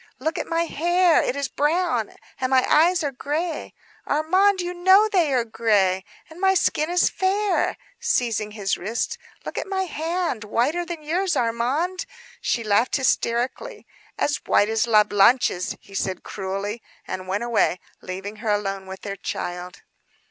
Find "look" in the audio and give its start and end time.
0.17-0.39, 9.45-9.59